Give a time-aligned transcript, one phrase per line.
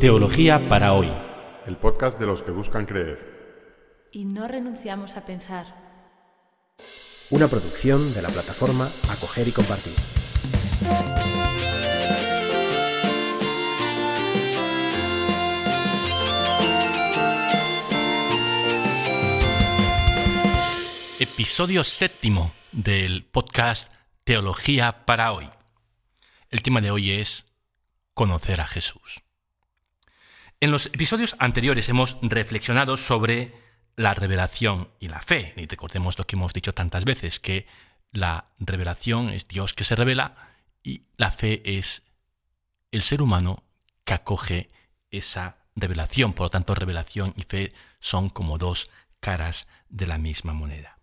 [0.00, 1.10] Teología para hoy.
[1.66, 4.08] El podcast de los que buscan creer.
[4.12, 5.64] Y no renunciamos a pensar.
[7.30, 9.94] Una producción de la plataforma Acoger y Compartir.
[21.18, 23.90] Episodio séptimo del podcast
[24.24, 25.48] Teología para hoy.
[26.50, 27.46] El tema de hoy es
[28.12, 29.25] conocer a Jesús.
[30.58, 33.52] En los episodios anteriores hemos reflexionado sobre
[33.94, 35.52] la revelación y la fe.
[35.56, 37.66] Y recordemos lo que hemos dicho tantas veces, que
[38.10, 40.34] la revelación es Dios que se revela
[40.82, 42.02] y la fe es
[42.90, 43.64] el ser humano
[44.04, 44.70] que acoge
[45.10, 46.32] esa revelación.
[46.32, 48.88] Por lo tanto, revelación y fe son como dos
[49.20, 50.98] caras de la misma moneda.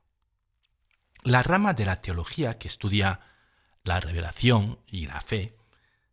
[1.21, 3.21] La rama de la teología que estudia
[3.83, 5.55] la revelación y la fe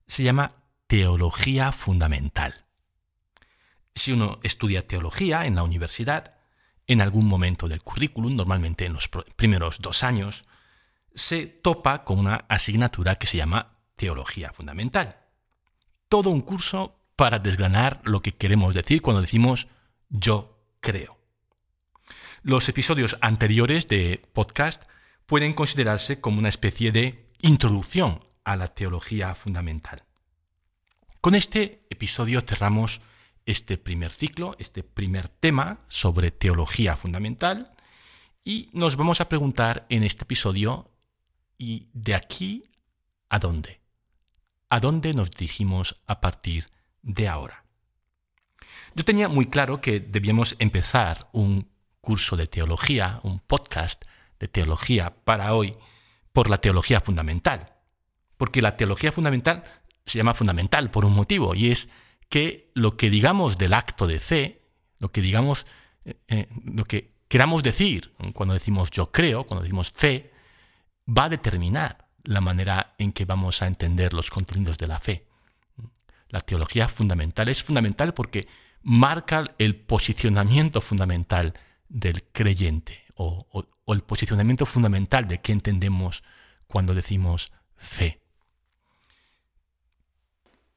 [0.07, 0.53] se llama
[0.87, 2.67] teología fundamental.
[3.95, 6.37] Si uno estudia teología en la universidad,
[6.87, 10.45] en algún momento del currículum, normalmente en los primeros dos años,
[11.15, 15.17] se topa con una asignatura que se llama Teología Fundamental.
[16.09, 19.69] Todo un curso para desgranar lo que queremos decir cuando decimos
[20.09, 21.19] yo creo.
[22.43, 24.85] Los episodios anteriores de podcast
[25.27, 30.05] pueden considerarse como una especie de introducción a la teología fundamental.
[31.21, 33.03] Con este episodio cerramos
[33.51, 37.73] este primer ciclo, este primer tema sobre teología fundamental
[38.45, 40.91] y nos vamos a preguntar en este episodio,
[41.59, 42.63] ¿y de aquí
[43.29, 43.81] a dónde?
[44.69, 46.67] ¿A dónde nos dirigimos a partir
[47.03, 47.65] de ahora?
[48.95, 51.69] Yo tenía muy claro que debíamos empezar un
[52.01, 54.05] curso de teología, un podcast
[54.39, 55.77] de teología para hoy,
[56.33, 57.75] por la teología fundamental.
[58.37, 59.65] Porque la teología fundamental
[60.07, 61.89] se llama fundamental por un motivo, y es
[62.31, 64.63] que lo que digamos del acto de fe,
[65.01, 65.67] lo que digamos,
[66.05, 70.33] eh, eh, lo que queramos decir cuando decimos yo creo, cuando decimos fe,
[71.07, 75.27] va a determinar la manera en que vamos a entender los contenidos de la fe.
[76.29, 78.47] La teología fundamental es fundamental porque
[78.83, 81.53] marca el posicionamiento fundamental
[81.89, 83.47] del creyente o,
[83.85, 86.23] o el posicionamiento fundamental de qué entendemos
[86.69, 88.21] cuando decimos fe.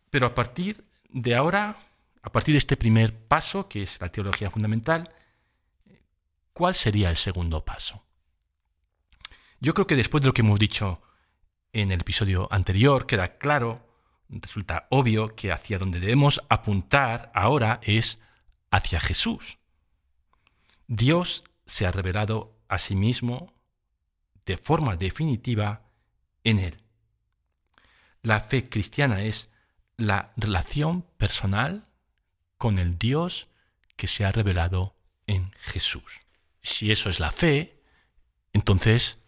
[0.09, 1.77] Pero a partir de ahora,
[2.21, 5.09] a partir de este primer paso, que es la teología fundamental,
[6.53, 8.03] ¿cuál sería el segundo paso?
[9.59, 11.01] Yo creo que después de lo que hemos dicho
[11.71, 13.87] en el episodio anterior, queda claro,
[14.27, 18.19] resulta obvio que hacia donde debemos apuntar ahora es
[18.71, 19.59] hacia Jesús.
[20.87, 23.53] Dios se ha revelado a sí mismo
[24.45, 25.83] de forma definitiva
[26.43, 26.77] en él.
[28.23, 29.52] La fe cristiana es
[29.97, 31.83] la relación personal
[32.57, 33.47] con el Dios
[33.95, 34.95] que se ha revelado
[35.27, 36.21] en Jesús.
[36.61, 37.81] Si eso es la fe,
[38.53, 39.19] entonces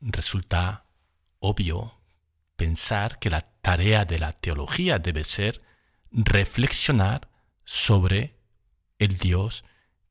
[0.00, 0.86] resulta
[1.38, 1.94] obvio
[2.56, 5.64] pensar que la tarea de la teología debe ser
[6.10, 7.28] reflexionar
[7.64, 8.36] sobre
[8.98, 9.64] el Dios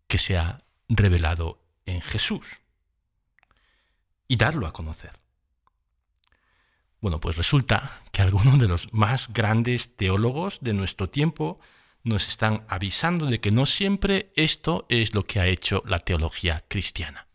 [0.08, 2.62] que se ha revelado en Jesús
[4.28, 5.12] y darlo a conocer.
[7.02, 11.60] Bueno, pues resulta que algunos de los más grandes teólogos de nuestro tiempo
[12.04, 16.66] nos están avisando de que no siempre esto es lo que ha hecho la teología
[16.68, 17.28] cristiana.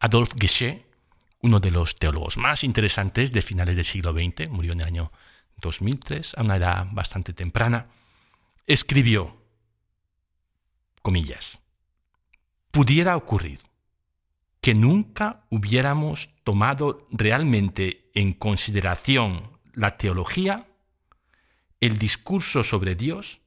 [0.00, 0.86] Adolf Geshe,
[1.42, 5.12] uno de los teólogos más interesantes de finales del siglo XX, murió en el año
[5.60, 7.88] 2003, a una edad bastante temprana,
[8.66, 9.36] escribió,
[11.02, 11.58] comillas,
[12.70, 13.60] pudiera ocurrir
[14.60, 20.68] que nunca hubiéramos tomado realmente en consideración la teología,
[21.80, 23.40] el discurso sobre Dios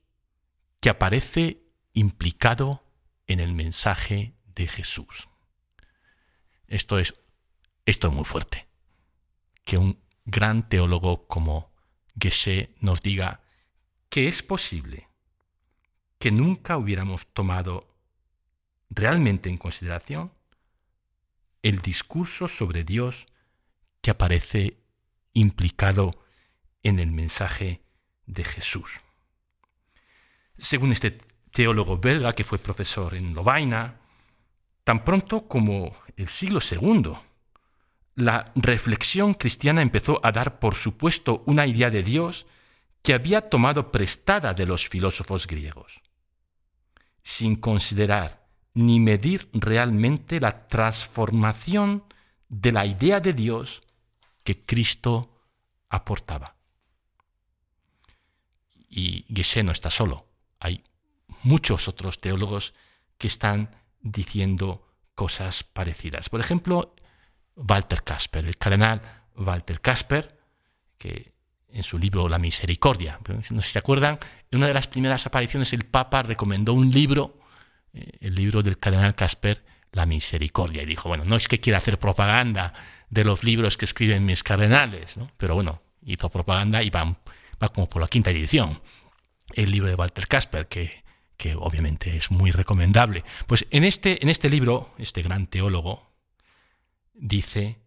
[0.80, 1.64] que aparece
[1.94, 2.84] implicado
[3.28, 5.30] en el mensaje de Jesús.
[6.68, 7.14] Esto es,
[7.86, 8.68] esto es muy fuerte.
[9.64, 11.72] Que un gran teólogo como
[12.20, 13.42] Geshe nos diga
[14.10, 15.10] que es posible
[16.18, 17.96] que nunca hubiéramos tomado
[18.90, 20.32] realmente en consideración
[21.64, 23.26] el discurso sobre Dios
[24.02, 24.78] que aparece
[25.34, 26.12] implicado
[26.84, 27.82] en el mensaje
[28.26, 29.02] de Jesús.
[30.58, 31.18] Según este
[31.52, 34.00] teólogo belga que fue profesor en Lovaina,
[34.84, 37.14] tan pronto como el siglo II,
[38.16, 42.46] la reflexión cristiana empezó a dar por supuesto una idea de Dios
[43.02, 46.02] que había tomado prestada de los filósofos griegos,
[47.24, 48.43] sin considerar
[48.74, 52.04] ni medir realmente la transformación
[52.50, 53.84] de la idea de Dios
[54.44, 55.42] que Cristo
[55.90, 56.56] aportaba.
[58.90, 60.26] Y Geshe no está solo.
[60.60, 60.84] Hay
[61.44, 62.74] muchos otros teólogos
[63.18, 63.70] que están
[64.02, 66.30] diciendo cosas parecidas.
[66.30, 66.96] Por ejemplo,
[67.56, 69.02] Walter Kasper, el cardenal
[69.36, 70.40] Walter Kasper,
[70.98, 71.34] que
[71.70, 74.20] en su libro La Misericordia, no sé si se acuerdan,
[74.52, 77.40] en una de las primeras apariciones el Papa recomendó un libro,
[77.94, 82.00] el libro del cardenal Kasper, La Misericordia, y dijo, bueno, no es que quiera hacer
[82.00, 82.74] propaganda
[83.10, 87.18] de los libros que escriben mis cardenales, pero bueno, hizo propaganda y va,
[87.62, 88.82] va como por la quinta edición,
[89.54, 91.04] el libro de Walter Kasper, que,
[91.38, 93.24] que obviamente es muy recomendable.
[93.48, 96.12] Pues en este, en este libro, este gran teólogo
[97.14, 97.80] dice,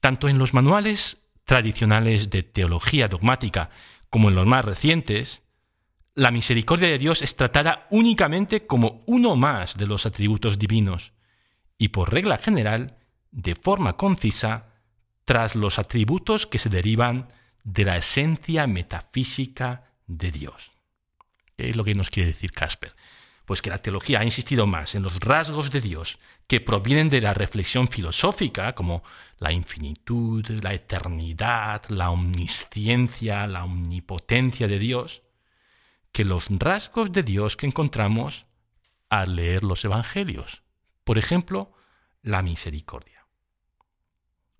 [0.00, 3.70] tanto en los manuales tradicionales de teología dogmática
[4.10, 5.42] como en los más recientes,
[6.16, 11.12] la misericordia de Dios es tratada únicamente como uno más de los atributos divinos
[11.76, 12.96] y por regla general,
[13.30, 14.72] de forma concisa,
[15.24, 17.28] tras los atributos que se derivan
[17.64, 20.70] de la esencia metafísica de Dios.
[21.54, 22.94] ¿Qué es lo que nos quiere decir Casper?
[23.44, 27.20] Pues que la teología ha insistido más en los rasgos de Dios que provienen de
[27.20, 29.04] la reflexión filosófica, como
[29.38, 35.22] la infinitud, la eternidad, la omnisciencia, la omnipotencia de Dios,
[36.16, 38.46] que los rasgos de Dios que encontramos
[39.10, 40.62] al leer los Evangelios.
[41.04, 41.74] Por ejemplo,
[42.22, 43.26] la misericordia.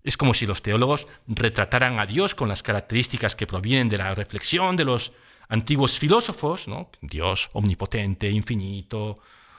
[0.03, 4.13] Es como si los teólogos retrataran a Dios con las características que provienen de la
[4.13, 5.13] reflexión de los
[5.49, 6.91] antiguos filósofos, ¿no?
[7.01, 9.15] Dios omnipotente, infinito,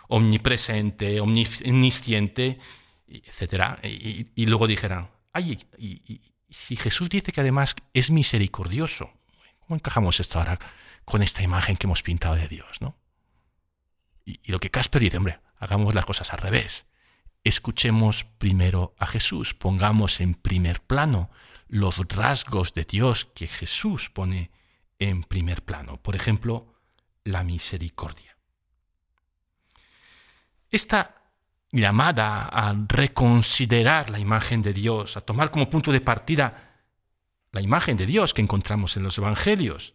[0.07, 2.61] omnipresente, omnisciente,
[3.09, 3.77] etc.
[4.37, 5.59] Y, luego dijeran, ay,
[6.49, 9.11] si Jesús dice que además es misericordioso,
[9.59, 10.61] ¿cómo encajamos esto ahora
[11.09, 12.83] con esta imagen que hemos pintado de Dios?
[12.83, 12.95] ¿no?
[14.27, 16.85] Y, y lo que Casper dice, hombre, hagamos las cosas al revés.
[17.45, 21.31] Escuchemos primero a Jesús, pongamos en primer plano
[21.67, 24.51] los rasgos de Dios que Jesús pone
[24.99, 25.97] en primer plano.
[25.97, 26.75] Por ejemplo,
[27.25, 28.37] la misericordia.
[30.71, 31.23] Esta
[31.73, 36.85] llamada a reconsiderar la imagen de Dios, a tomar como punto de partida
[37.53, 39.95] la imagen de Dios que encontramos en los Evangelios,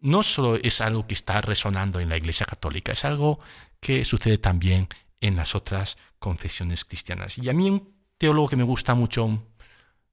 [0.00, 3.38] no solo es algo que está resonando en la Iglesia Católica, es algo
[3.80, 4.88] que sucede también
[5.20, 7.38] en las otras confesiones cristianas.
[7.38, 9.44] Y a mí un teólogo que me gusta mucho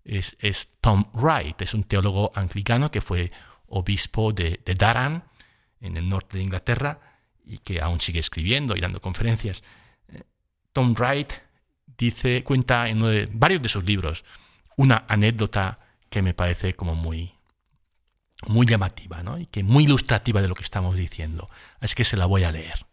[0.03, 0.35] es,
[0.81, 3.31] Tom Wright, es un teólogo anglicano que fue
[3.67, 5.21] obispo de, de
[5.81, 6.99] en el norte de Inglaterra,
[7.45, 9.63] y que aún sigue escribiendo y dando conferencias.
[10.09, 10.23] Eh,
[10.73, 11.31] Tom Wright
[11.97, 14.25] dice, cuenta en varios de sus libros
[14.77, 15.79] una anécdota
[16.09, 17.34] que me parece como muy,
[18.47, 19.37] muy llamativa ¿no?
[19.39, 21.47] y que muy ilustrativa de lo que estamos diciendo.
[21.79, 22.85] Así que se la voy a leer.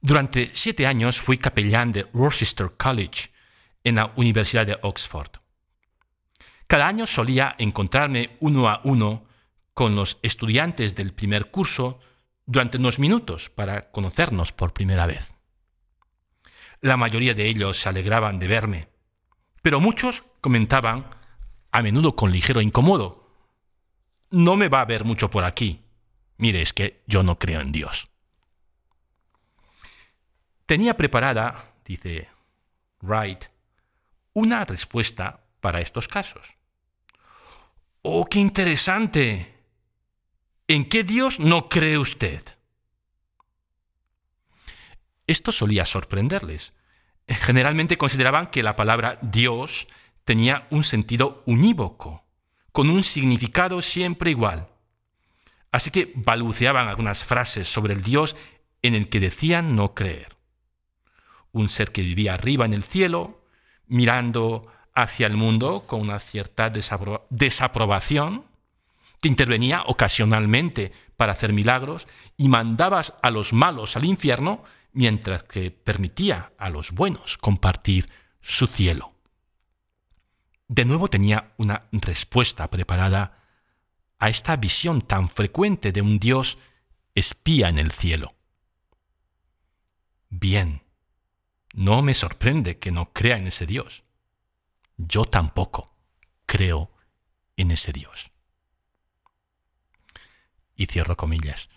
[0.00, 3.30] Durante siete años fui capellán de Worcester College
[3.84, 5.30] en la Universidad de Oxford.
[6.66, 9.26] Cada año solía encontrarme uno a uno
[9.74, 12.00] con los estudiantes del primer curso
[12.46, 15.32] durante unos minutos para conocernos por primera vez.
[16.80, 18.88] La mayoría de ellos se alegraban de verme,
[19.62, 21.06] pero muchos comentaban,
[21.70, 23.21] a menudo con ligero incómodo,
[24.32, 25.80] no me va a ver mucho por aquí.
[26.38, 28.08] Mire, es que yo no creo en Dios.
[30.66, 32.28] Tenía preparada, dice
[33.00, 33.44] Wright,
[34.32, 36.56] una respuesta para estos casos.
[38.02, 39.54] ¡Oh, qué interesante!
[40.66, 42.42] ¿En qué Dios no cree usted?
[45.26, 46.74] Esto solía sorprenderles.
[47.28, 49.86] Generalmente consideraban que la palabra Dios
[50.24, 52.21] tenía un sentido unívoco,
[52.72, 54.68] con un significado siempre igual.
[55.70, 58.36] Así que balbuceaban algunas frases sobre el Dios
[58.82, 60.36] en el que decían no creer.
[61.52, 63.44] Un ser que vivía arriba en el cielo,
[63.86, 66.70] mirando hacia el mundo con una cierta
[67.30, 68.44] desaprobación,
[69.20, 75.70] que intervenía ocasionalmente para hacer milagros y mandabas a los malos al infierno mientras que
[75.70, 78.06] permitía a los buenos compartir
[78.40, 79.11] su cielo.
[80.72, 83.44] De nuevo tenía una respuesta preparada
[84.18, 86.56] a esta visión tan frecuente de un Dios
[87.14, 88.32] espía en el cielo.
[90.30, 90.82] Bien,
[91.74, 94.02] no me sorprende que no crea en ese Dios
[94.96, 95.94] yo tampoco
[96.46, 96.90] creo
[97.56, 98.30] en ese Dios.
[100.76, 101.68] Y cierro comillas.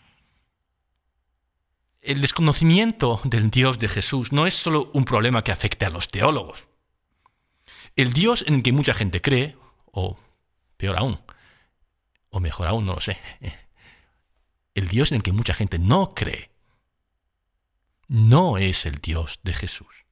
[2.02, 6.08] El desconocimiento del Dios de Jesús no es solo un problema que afecte a los
[6.10, 6.68] teólogos.
[7.96, 9.58] El Dios en el que mucha gente cree,
[9.92, 10.18] o
[10.78, 11.20] peor aún,
[12.30, 13.18] o mejor aún, no lo sé,
[14.74, 16.52] el Dios en el que mucha gente no cree,
[18.08, 20.06] no es el Dios de Jesús.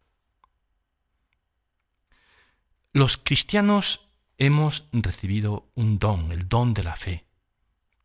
[2.93, 7.25] Los cristianos hemos recibido un don, el don de la fe.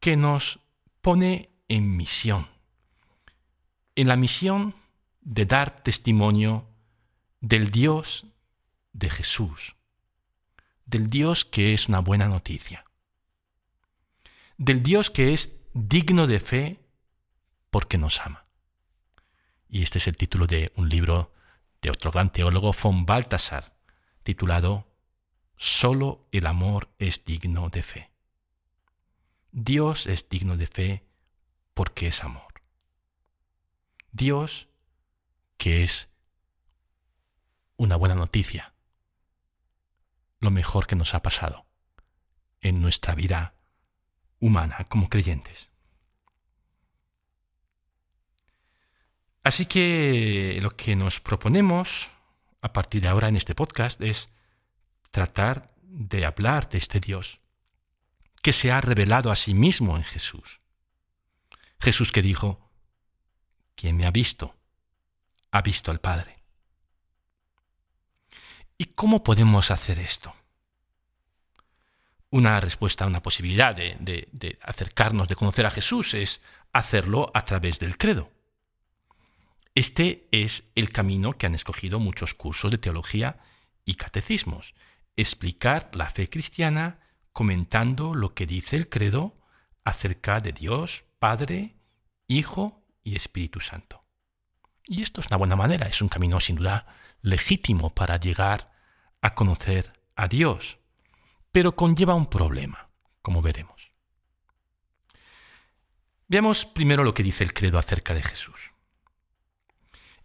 [0.00, 0.61] ¿Qué que nos
[1.00, 2.47] pone en misión,
[3.97, 4.75] en la misión
[5.20, 6.66] de dar testimonio
[7.40, 8.26] del Dios
[8.92, 9.76] de Jesús,
[10.87, 12.85] del Dios que es una buena noticia,
[14.57, 16.80] del Dios que es digno de fe
[17.71, 18.45] porque nos ama.
[19.68, 21.33] Y este es el título de un libro
[21.83, 23.76] de otro gran teólogo, von Balthasar,
[24.23, 24.87] titulado
[25.57, 28.11] Solo el amor es digno de fe.
[29.50, 31.04] Dios es digno de fe
[31.75, 32.62] porque es amor.
[34.12, 34.68] Dios
[35.57, 36.09] que es
[37.76, 38.73] una buena noticia,
[40.40, 41.66] lo mejor que nos ha pasado
[42.61, 43.54] en nuestra vida
[44.40, 45.71] humana como creyentes.
[49.42, 52.11] Así que lo que nos proponemos
[52.61, 54.28] a partir de ahora en este podcast es
[55.11, 57.40] tratar de hablar de este Dios
[58.42, 60.61] que se ha revelado a sí mismo en Jesús.
[61.80, 62.71] Jesús que dijo,
[63.75, 64.54] quien me ha visto,
[65.50, 66.38] ha visto al Padre.
[68.78, 70.32] ¿Y cómo podemos hacer esto?
[72.30, 76.40] Una respuesta, una posibilidad de, de, acercarnos, de conocer a Jesús es
[76.73, 78.30] hacerlo a través del credo.
[79.75, 83.38] Este es el camino que han escogido muchos cursos de teología
[83.85, 84.75] y catecismos,
[85.16, 87.00] explicar la fe cristiana
[87.32, 89.37] comentando lo que dice el credo
[89.85, 91.75] acerca de Dios, Padre,
[92.28, 94.00] Hijo y Espíritu Santo.
[94.85, 96.87] Y esto es una buena manera, es un camino sin duda
[97.22, 98.66] legítimo para llegar
[99.20, 100.78] a conocer a Dios,
[101.52, 102.88] pero conlleva un problema,
[103.22, 103.90] como veremos.
[106.28, 108.72] Veamos primero lo que dice el credo acerca de Jesús.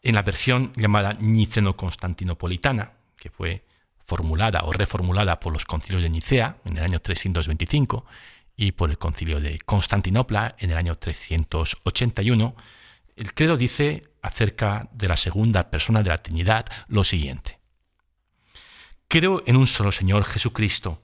[0.01, 3.65] En la versión llamada Niceno-Constantinopolitana, que fue
[4.05, 8.05] formulada o reformulada por los concilios de Nicea en el año 325
[8.57, 12.55] y por el concilio de Constantinopla en el año 381,
[13.15, 17.60] el credo dice acerca de la segunda persona de la Trinidad lo siguiente.
[19.08, 21.03] Creo en un solo Señor Jesucristo,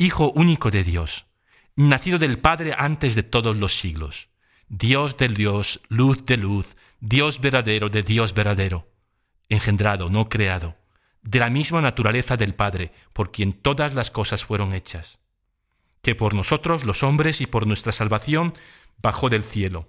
[0.00, 1.26] Hijo único de Dios,
[1.74, 4.28] nacido del Padre antes de todos los siglos,
[4.68, 8.88] Dios del Dios, luz de luz, Dios verdadero de Dios verdadero,
[9.48, 10.76] engendrado, no creado,
[11.22, 15.18] de la misma naturaleza del Padre, por quien todas las cosas fueron hechas,
[16.00, 18.54] que por nosotros los hombres y por nuestra salvación
[18.98, 19.88] bajó del cielo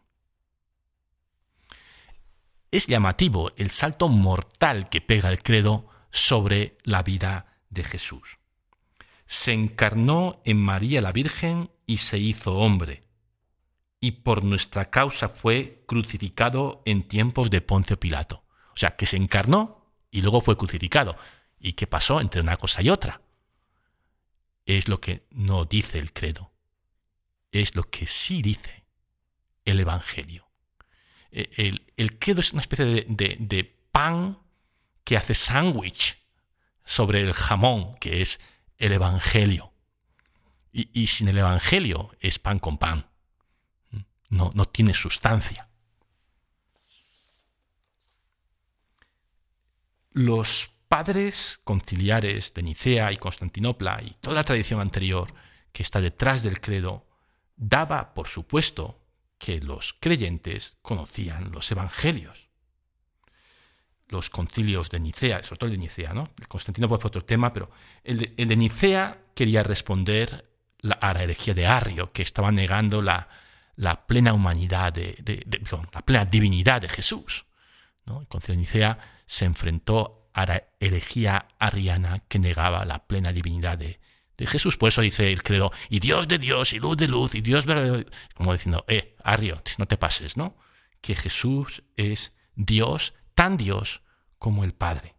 [2.71, 8.39] Es llamativo el salto mortal que pega el credo sobre la vida de Jesús.
[9.25, 13.03] Se encarnó en María la Virgen y se hizo hombre,
[13.99, 18.43] y por nuestra causa fue crucificado en tiempos de Poncio Pilato.
[18.73, 21.17] O sea, que se encarnó y luego fue crucificado.
[21.59, 23.21] ¿Y qué pasó entre una cosa y otra?
[24.65, 26.51] Es lo que no dice el credo.
[27.51, 28.85] Es lo que sí dice
[29.65, 30.50] el Evangelio.
[31.31, 34.37] Eh, el, el credo es una especie de, pan
[35.03, 36.17] que hace sándwich
[36.85, 38.39] sobre el jamón, que es
[38.77, 39.73] el Evangelio.
[40.73, 43.05] Y, sin el Evangelio es pan con pan.
[44.29, 45.67] No, no tiene sustancia.
[50.11, 55.33] Los padres conciliares de Nicea y Constantinopla y toda la tradición anterior
[55.73, 57.05] que está detrás del credo
[57.57, 59.00] daba, por supuesto,
[59.41, 62.47] que los creyentes conocían los evangelios.
[64.07, 66.29] Los concilios de Nicea, sobre todo el de Nicea, ¿no?
[66.39, 67.71] El Constantino fue otro tema, pero
[68.03, 70.47] el de, Nicea quería responder
[70.99, 73.27] a la herejía de Arrio, que estaba negando la,
[74.05, 75.17] plena humanidad, de,
[75.91, 77.45] la plena divinidad de Jesús.
[78.05, 83.79] El concilio de Nicea se enfrentó a la herejía ariana que negaba la plena divinidad
[83.79, 83.99] de,
[84.45, 84.77] Jesús.
[84.77, 87.65] Por eso dice el credo, y Dios de Dios, y luz de luz, y Dios
[87.65, 88.09] verdadero.
[88.33, 90.55] Como diciendo, eh, Arrio, no te pases, ¿no?
[91.01, 94.01] Que Jesús es Dios, tan Dios
[94.37, 95.15] como el Padre.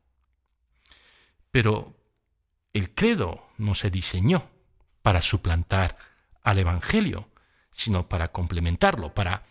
[1.51, 1.97] Pero
[2.73, 4.51] el credo no se diseñó
[5.03, 5.97] para suplantar
[6.43, 7.29] al Evangelio,
[7.71, 9.45] sino para complementarlo, para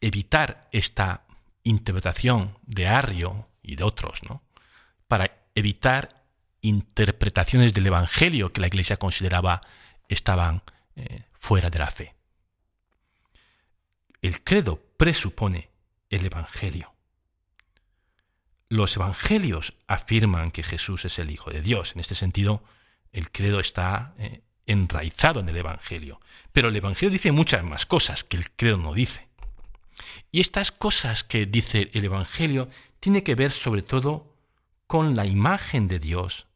[0.00, 1.24] evitar esta
[1.62, 4.42] interpretación de Arrio y de otros, ¿no?
[5.08, 6.15] Para evitar
[6.66, 9.60] interpretaciones del Evangelio que la Iglesia consideraba
[10.08, 10.62] estaban
[10.96, 12.14] eh, fuera de la fe.
[14.20, 15.70] El credo presupone
[16.10, 16.92] el Evangelio.
[18.68, 21.92] los evangelios afirman que Jesús es el Hijo de Dios.
[21.94, 22.64] En este sentido,
[23.12, 26.20] el credo está eh, enraizado en el Evangelio.
[26.52, 29.28] Pero el Evangelio dice muchas más cosas que el credo no dice.
[30.32, 32.68] Y estas cosas que dice el Evangelio
[32.98, 34.34] tiene que ver sobre todo
[34.86, 36.46] con la imagen de Dios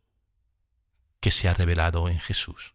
[1.21, 2.75] que se ha revelado en Jesús.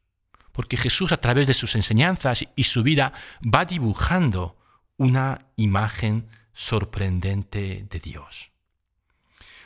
[0.52, 4.58] Porque Jesús a través de sus enseñanzas y su vida va dibujando
[4.98, 8.52] una imagen sorprendente de Dios.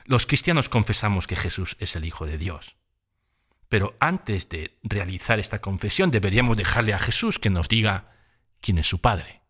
[0.06, 2.76] Los cristianos confesamos que Jesús es el Hijo de Dios.
[3.68, 8.12] Pero antes de realizar esta confesión deberíamos dejarle a Jesús que nos diga
[8.62, 9.44] quién es su Padre,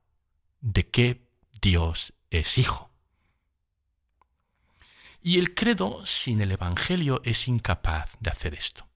[0.60, 1.30] de qué
[1.62, 2.92] Dios es Hijo.
[5.22, 8.89] Y el credo sin el Evangelio es incapaz de hacer esto.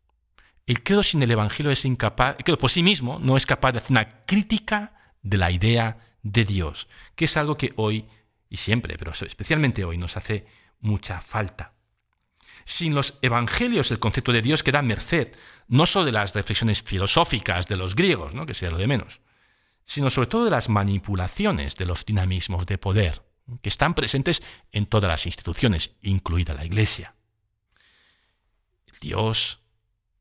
[0.65, 3.73] El credo sin el Evangelio es incapaz, el credo por sí mismo no es capaz
[3.73, 8.05] de hacer una crítica de la idea de Dios, que es algo que hoy
[8.49, 10.45] y siempre, pero especialmente hoy nos hace
[10.79, 11.73] mucha falta.
[12.65, 15.35] Sin los evangelios el concepto de Dios queda merced
[15.67, 18.45] no solo de las reflexiones filosóficas de los griegos, ¿no?
[18.45, 19.19] que sea lo de menos,
[19.83, 23.23] sino sobre todo de las manipulaciones de los dinamismos de poder,
[23.61, 24.41] que están presentes
[24.71, 27.15] en todas las instituciones, incluida la Iglesia.
[29.01, 29.62] Dios,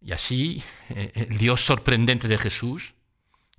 [0.04, 2.94] y así, eh, el Dios sorprendente de Jesús,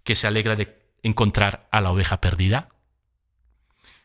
[0.03, 2.69] que se alegra de encontrar a la oveja perdida,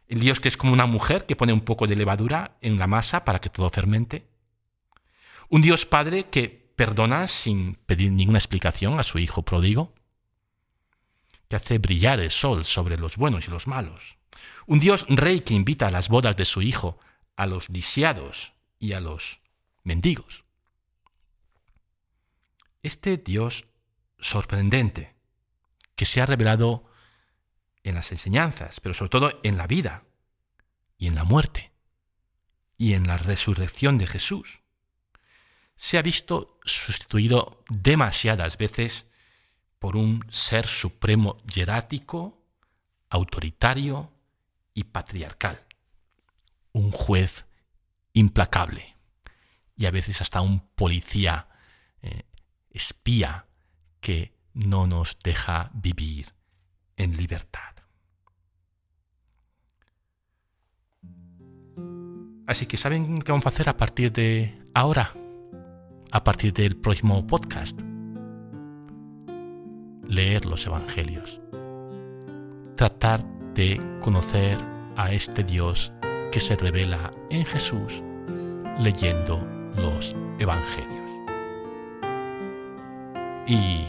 [0.08, 2.86] el Dios que es como una mujer que pone un poco de levadura en la
[2.86, 4.26] masa para que todo fermente.
[5.50, 9.94] Un Dios Padre que perdona sin pedir ninguna explicación a su Hijo pródigo.
[11.48, 14.16] Que hace brillar el sol sobre los buenos y los malos.
[14.66, 16.98] Un Dios Rey que invita a las bodas de su Hijo
[17.36, 19.40] a los lisiados y a los
[19.84, 20.44] mendigos.
[22.82, 23.64] Este Dios
[24.18, 25.14] sorprendente
[25.94, 26.84] que se ha revelado
[27.82, 30.04] en las enseñanzas, pero sobre todo en la vida
[30.96, 31.72] y en la muerte
[32.76, 34.60] y en la resurrección de Jesús.
[35.74, 39.08] Se ha visto sustituido demasiadas veces
[39.78, 42.44] por un ser supremo jerático,
[43.10, 44.12] autoritario
[44.74, 45.66] y patriarcal,
[46.72, 47.46] un juez
[48.12, 48.96] implacable
[49.76, 51.48] y a veces hasta un policía
[52.02, 52.27] eh,
[52.78, 53.46] espía
[54.00, 56.26] que no nos deja vivir
[56.96, 57.74] en libertad.
[62.46, 65.12] Así que ¿saben qué vamos a hacer a partir de ahora?
[66.12, 67.78] A partir del próximo podcast.
[70.06, 71.40] Leer los Evangelios.
[72.76, 73.22] Tratar
[73.54, 74.56] de conocer
[74.96, 75.92] a este Dios
[76.32, 78.02] que se revela en Jesús
[78.78, 79.44] leyendo
[79.76, 80.97] los Evangelios.
[83.48, 83.86] Y,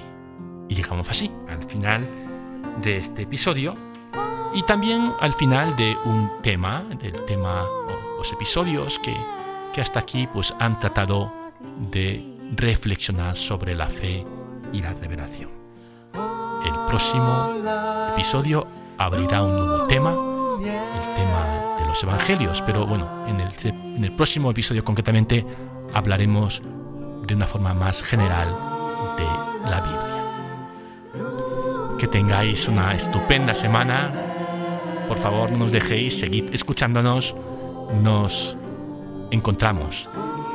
[0.70, 2.08] llegamos así al final
[2.82, 3.76] de este episodio
[4.54, 7.66] y también al final de un tema, del tema
[8.18, 9.16] los episodios que,
[9.82, 11.34] hasta aquí pues, han tratado
[11.92, 14.26] de reflexionar sobre la fe
[14.74, 15.50] y la revelación.
[16.14, 17.54] El próximo
[18.12, 18.68] episodio
[18.98, 24.12] abrirá un nuevo tema, el tema de los evangelios, pero bueno, en el, en el
[24.12, 25.46] próximo episodio concretamente
[25.94, 26.62] hablaremos
[27.26, 28.69] de una forma más general
[29.70, 30.24] la Biblia.
[31.98, 34.12] Que tengáis una estupenda semana.
[35.08, 37.36] Por favor, no nos dejéis, seguir escuchándonos
[38.04, 38.56] nos
[39.32, 40.10] encontramos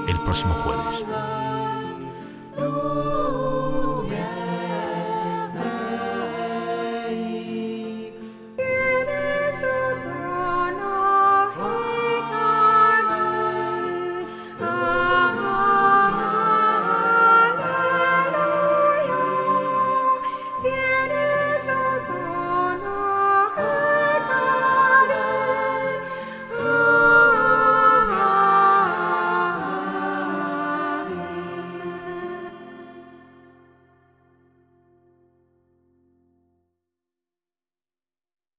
[0.08, 1.04] el próximo jueves.